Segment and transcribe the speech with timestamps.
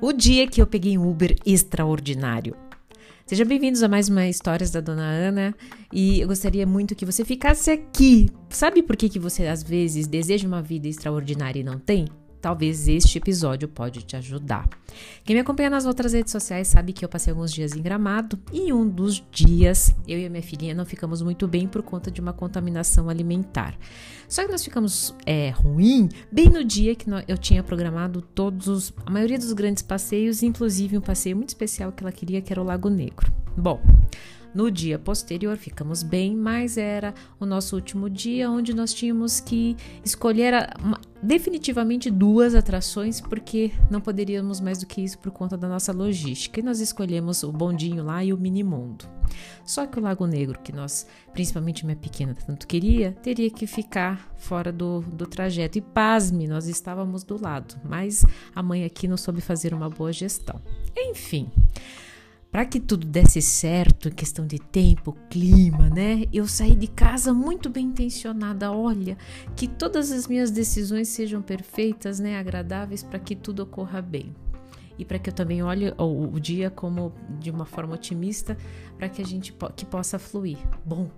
[0.00, 2.56] o dia que eu peguei um Uber extraordinário.
[3.26, 5.54] Sejam bem-vindos a mais uma Histórias da Dona Ana
[5.92, 8.30] e eu gostaria muito que você ficasse aqui.
[8.48, 12.06] Sabe por que, que você às vezes deseja uma vida extraordinária e não tem?
[12.40, 14.68] Talvez este episódio pode te ajudar.
[15.24, 18.38] Quem me acompanha nas outras redes sociais sabe que eu passei alguns dias em Gramado
[18.52, 22.10] e um dos dias eu e a minha filhinha não ficamos muito bem por conta
[22.10, 23.76] de uma contaminação alimentar.
[24.28, 28.94] Só que nós ficamos é, ruim bem no dia que eu tinha programado todos os,
[29.04, 32.60] a maioria dos grandes passeios, inclusive um passeio muito especial que ela queria, que era
[32.60, 33.32] o Lago Negro.
[33.56, 33.80] Bom,
[34.54, 39.76] no dia posterior ficamos bem, mas era o nosso último dia onde nós tínhamos que
[40.04, 45.68] escolher uma, definitivamente duas atrações porque não poderíamos mais do que isso por conta da
[45.68, 46.60] nossa logística.
[46.60, 49.04] E nós escolhemos o bondinho lá e o mini mundo.
[49.64, 54.32] Só que o Lago Negro, que nós, principalmente minha pequena, tanto queria, teria que ficar
[54.36, 55.76] fora do, do trajeto.
[55.76, 60.12] E pasme, nós estávamos do lado, mas a mãe aqui não soube fazer uma boa
[60.12, 60.60] gestão.
[60.96, 61.50] Enfim.
[62.50, 66.24] Para que tudo desse certo em questão de tempo, clima, né?
[66.32, 68.72] Eu saí de casa muito bem intencionada.
[68.72, 69.18] Olha,
[69.54, 72.38] que todas as minhas decisões sejam perfeitas, né?
[72.38, 74.34] Agradáveis para que tudo ocorra bem.
[74.98, 78.56] E para que eu também olhe o, o dia como de uma forma otimista,
[78.96, 80.58] para que a gente po que possa fluir.
[80.84, 81.10] Bom,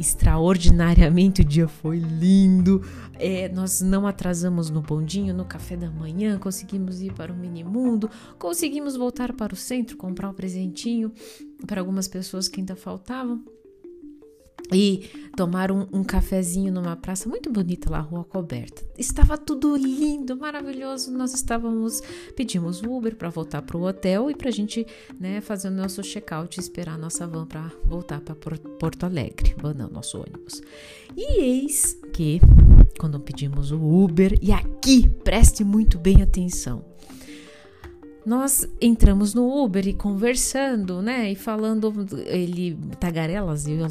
[0.00, 1.42] extraordinariamente.
[1.42, 2.82] O dia foi lindo.
[3.18, 7.62] É, nós não atrasamos no bondinho, no café da manhã, conseguimos ir para o mini
[7.62, 11.12] mundo, conseguimos voltar para o centro, comprar um presentinho
[11.66, 13.44] para algumas pessoas que ainda faltavam
[14.72, 18.82] e tomar um, um, cafezinho numa praça muito bonita lá, Rua Coberta.
[18.98, 21.10] Estava tudo lindo, maravilhoso.
[21.10, 22.02] Nós estávamos,
[22.36, 24.86] pedimos Uber para voltar para o hotel e para a gente
[25.18, 29.54] né, fazer o nosso check-out e esperar a nossa van para voltar para Porto Alegre,
[29.76, 30.62] não, nosso ônibus.
[31.16, 32.40] E eis que,
[32.98, 36.84] quando pedimos o Uber, e aqui preste muito bem atenção,
[38.24, 41.30] nós entramos no Uber e conversando, né?
[41.30, 41.92] E falando,
[42.26, 43.86] ele tagarelas e eu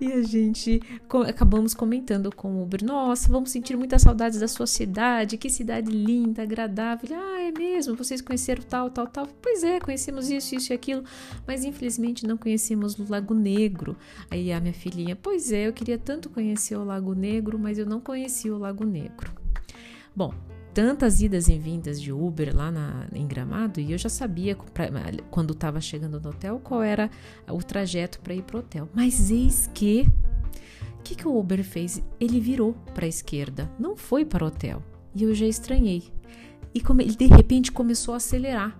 [0.00, 0.80] e a gente
[1.28, 5.90] acabamos comentando com o Uber: Nossa, vamos sentir muitas saudades da sua cidade, que cidade
[5.90, 7.16] linda, agradável.
[7.16, 7.94] Ah, é mesmo?
[7.94, 9.28] Vocês conheceram tal, tal, tal?
[9.40, 11.04] Pois é, conhecemos isso, isso e aquilo,
[11.46, 13.96] mas infelizmente não conhecemos o Lago Negro.
[14.30, 17.86] Aí a minha filhinha: Pois é, eu queria tanto conhecer o Lago Negro, mas eu
[17.86, 19.30] não conhecia o Lago Negro.
[20.14, 20.34] Bom,
[20.72, 24.88] tantas idas e vindas de Uber lá na, em Gramado e eu já sabia pra,
[25.30, 27.10] quando estava chegando no hotel qual era
[27.48, 28.88] o trajeto para ir para o hotel.
[28.94, 30.08] Mas eis que
[30.98, 32.02] o que, que o Uber fez?
[32.20, 34.82] Ele virou para a esquerda, não foi para o hotel.
[35.14, 36.04] E eu já estranhei.
[36.74, 38.78] E ele de repente começou a acelerar.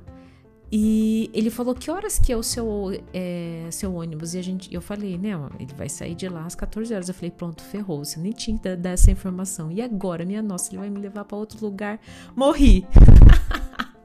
[0.74, 4.32] E ele falou que horas que é o seu, é, seu ônibus.
[4.32, 7.08] E a gente, eu falei, né, ele vai sair de lá às 14 horas.
[7.08, 8.02] Eu falei, pronto, ferrou.
[8.02, 9.70] Você nem tinha que dar essa informação.
[9.70, 12.00] E agora, minha nossa, ele vai me levar para outro lugar.
[12.34, 12.86] Morri.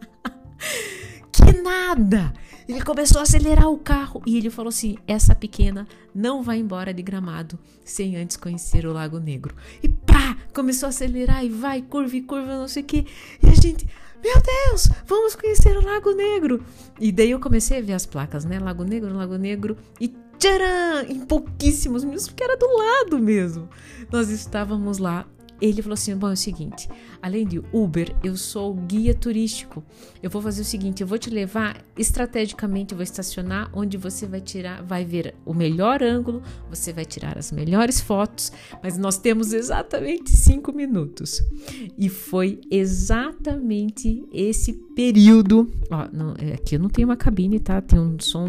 [1.32, 2.34] que nada!
[2.68, 6.94] Ele começou a acelerar o carro e ele falou assim: essa pequena não vai embora
[6.94, 9.56] de gramado sem antes conhecer o Lago Negro.
[9.82, 10.36] E pá!
[10.54, 13.06] Começou a acelerar e vai, curva e curva, não sei o que.
[13.42, 13.88] E a gente
[14.24, 16.64] meu Deus, vamos conhecer o Lago Negro.
[17.00, 18.60] E daí eu comecei a ver as placas, né?
[18.60, 19.78] Lago Negro, Lago Negro.
[20.00, 21.08] E tcharam!
[21.08, 23.70] Em pouquíssimos minutos, porque era do lado mesmo.
[24.12, 25.26] Nós estávamos lá
[25.62, 26.90] ele falou assim: bom, é o seguinte,
[27.22, 29.84] além de Uber, eu sou guia turístico.
[30.22, 34.26] Eu vou fazer o seguinte: eu vou te levar estrategicamente, eu vou estacionar onde você
[34.26, 38.52] vai tirar, vai ver o melhor ângulo, você vai tirar as melhores fotos,
[38.84, 41.42] mas nós temos exatamente cinco minutos.
[41.98, 45.72] E foi exatamente esse período.
[45.92, 47.82] Ó, não, é, aqui eu não tenho uma cabine, tá?
[47.82, 48.48] Tem um som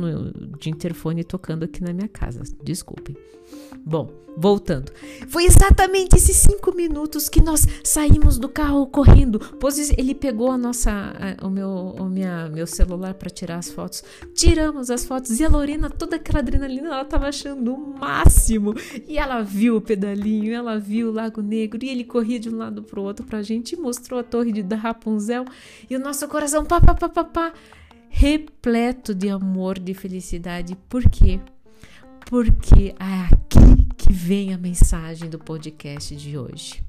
[0.59, 2.43] de interfone tocando aqui na minha casa.
[2.63, 3.17] Desculpem.
[3.85, 4.93] Bom, voltando.
[5.29, 6.98] Foi exatamente esses cinco minutos
[7.31, 9.41] que nós saímos do carro correndo.
[9.97, 14.03] Ele pegou a nossa, a, o meu, o minha, meu celular para tirar as fotos.
[14.35, 18.75] Tiramos as fotos e a Lorena, toda aquela adrenalina, ela tava achando o máximo.
[19.07, 22.57] E ela viu o pedalinho, ela viu o Lago Negro e ele corria de um
[22.57, 25.45] lado pro outro pra gente e mostrou a torre de, da Rapunzel.
[25.89, 27.53] E o nosso coração pá, pá, pá, pá, pá,
[28.09, 30.77] repleto de amor, de felicidade.
[30.89, 31.41] Por quê?
[32.27, 36.88] Porque aqui que vem a mensagem do podcast de hoje.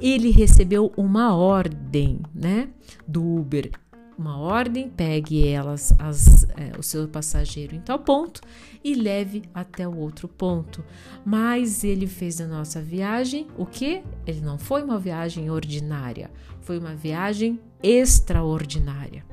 [0.00, 2.68] Ele recebeu uma ordem, né,
[3.06, 3.70] do Uber.
[4.16, 8.42] Uma ordem, pegue elas, as, é, o seu passageiro em tal ponto
[8.84, 10.84] e leve até o outro ponto.
[11.24, 14.02] Mas ele fez a nossa viagem, o que?
[14.26, 16.30] Ele não foi uma viagem ordinária,
[16.60, 19.24] foi uma viagem extraordinária.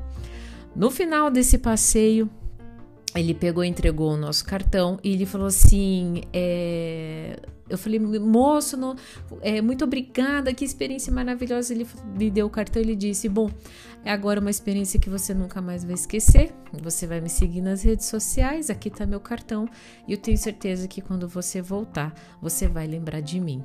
[0.74, 2.30] No final desse passeio,
[3.16, 8.96] ele pegou entregou o nosso cartão e ele falou assim: é, Eu falei, moço, não,
[9.42, 11.74] é, muito obrigada, que experiência maravilhosa.
[11.74, 11.88] Ele
[12.18, 13.50] me deu o cartão e ele disse: Bom,
[14.04, 16.54] é agora uma experiência que você nunca mais vai esquecer.
[16.82, 19.68] Você vai me seguir nas redes sociais, aqui está meu cartão.
[20.08, 23.64] E eu tenho certeza que quando você voltar, você vai lembrar de mim.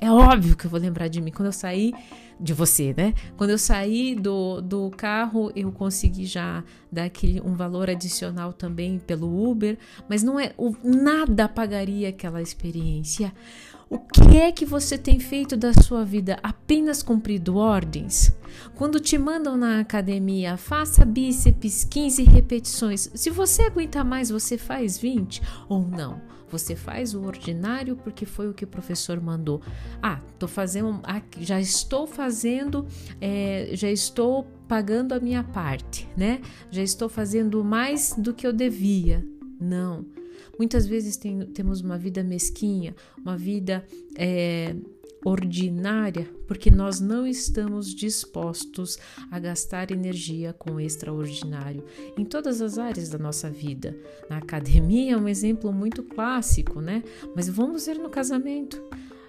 [0.00, 1.30] É óbvio que eu vou lembrar de mim.
[1.30, 1.92] Quando eu sair
[2.40, 3.14] de você, né?
[3.36, 8.98] Quando eu saí do, do carro, eu consegui já dar aquele, um valor adicional também
[8.98, 9.76] pelo Uber,
[10.08, 13.32] mas não é o, nada apagaria aquela experiência.
[13.90, 16.38] O que é que você tem feito da sua vida?
[16.42, 18.30] Apenas cumprido ordens?
[18.74, 23.10] Quando te mandam na academia, faça bíceps 15 repetições.
[23.14, 26.20] Se você aguentar mais, você faz 20 ou não?
[26.50, 29.60] Você faz o ordinário porque foi o que o professor mandou.
[30.02, 31.00] Ah, tô fazendo,
[31.40, 32.86] já estou fazendo,
[33.20, 36.40] é, já estou pagando a minha parte, né?
[36.70, 39.26] Já estou fazendo mais do que eu devia.
[39.60, 40.04] Não.
[40.58, 43.84] Muitas vezes tem, temos uma vida mesquinha, uma vida
[44.16, 44.74] é,
[45.24, 48.98] ordinária, porque nós não estamos dispostos
[49.30, 51.84] a gastar energia com o extraordinário
[52.16, 53.96] em todas as áreas da nossa vida.
[54.28, 57.02] Na academia é um exemplo muito clássico, né?
[57.34, 58.82] Mas vamos ver no casamento.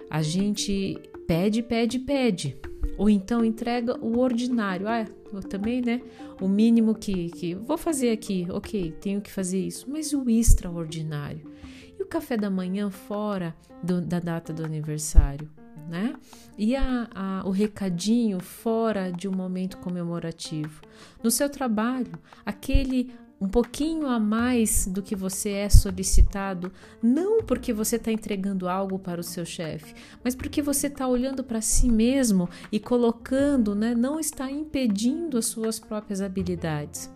[0.08, 2.56] A gente pede, pede, pede.
[2.98, 4.88] Ou então entrega o ordinário.
[4.88, 6.02] Ah, eu também, né?
[6.40, 11.50] O mínimo que, que vou fazer aqui, ok, tenho que fazer isso, mas o extraordinário.
[11.98, 15.48] E o café da manhã fora do, da data do aniversário,
[15.90, 16.14] né?
[16.56, 20.80] E a, a, o recadinho fora de um momento comemorativo.
[21.22, 22.12] No seu trabalho,
[22.46, 26.70] aquele um pouquinho a mais do que você é solicitado,
[27.02, 31.42] não porque você está entregando algo para o seu chefe, mas porque você está olhando
[31.42, 37.10] para si mesmo e colocando, né, não está impedindo as suas próprias habilidades.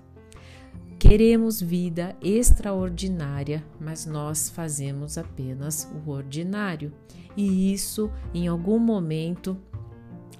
[0.98, 6.92] Queremos vida extraordinária, mas nós fazemos apenas o ordinário.
[7.36, 9.56] E isso, em algum momento,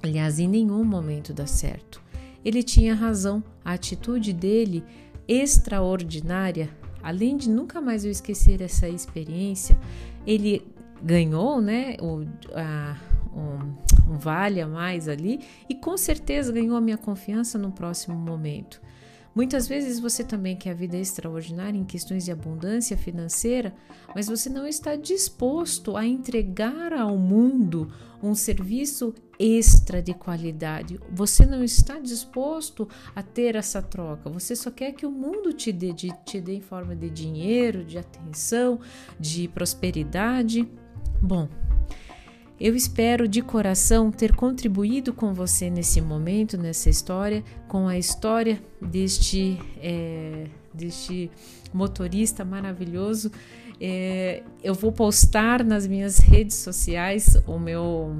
[0.02, 2.02] aliás, em nenhum momento dá certo.
[2.44, 4.84] Ele tinha razão, a atitude dele
[5.26, 6.70] extraordinária,
[7.02, 9.78] além de nunca mais eu esquecer essa experiência,
[10.26, 10.66] ele
[11.02, 12.24] ganhou, né, o,
[12.54, 12.96] a,
[13.34, 18.16] um, um vale a mais ali e com certeza ganhou a minha confiança no próximo
[18.16, 18.80] momento.
[19.34, 23.74] Muitas vezes você também quer a vida extraordinária em questões de abundância financeira,
[24.14, 27.90] mas você não está disposto a entregar ao mundo
[28.22, 31.00] um serviço extra de qualidade.
[31.10, 34.30] Você não está disposto a ter essa troca.
[34.30, 37.98] Você só quer que o mundo te dê, te dê em forma de dinheiro, de
[37.98, 38.78] atenção,
[39.18, 40.68] de prosperidade.
[41.20, 41.48] Bom,
[42.60, 48.62] eu espero de coração ter contribuído com você nesse momento, nessa história, com a história
[48.80, 51.30] deste, é, deste
[51.72, 53.30] motorista maravilhoso.
[53.80, 58.14] É, eu vou postar nas minhas redes sociais o meu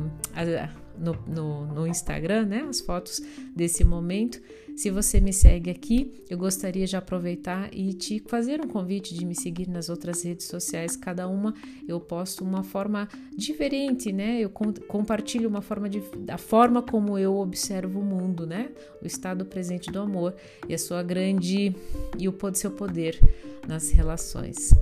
[0.99, 3.21] no, no, no Instagram, né, as fotos
[3.55, 4.41] desse momento.
[4.77, 9.25] Se você me segue aqui, eu gostaria de aproveitar e te fazer um convite de
[9.25, 10.97] me seguir nas outras redes sociais.
[10.97, 11.55] Cada uma
[11.87, 14.41] eu posto uma forma diferente, né?
[14.41, 18.71] Eu compartilho uma forma de, da forma como eu observo o mundo, né?
[19.01, 20.35] O estado presente do amor
[20.69, 21.75] e a sua grande
[22.19, 23.21] e o seu poder
[23.69, 24.73] nas relações.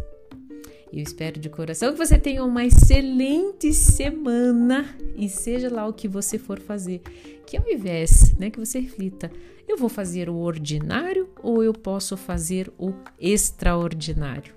[0.92, 6.06] Eu espero de coração que você tenha uma excelente semana e seja lá o que
[6.06, 7.00] você for fazer,
[7.46, 9.32] que ao invés, né, que você reflita,
[9.66, 14.54] eu vou fazer o ordinário ou eu posso fazer o extraordinário?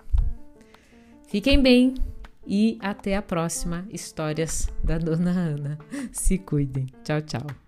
[1.28, 1.94] Fiquem bem
[2.46, 5.80] e até a próxima Histórias da Dona Ana.
[6.12, 6.88] Se cuidem.
[7.04, 7.65] Tchau, tchau.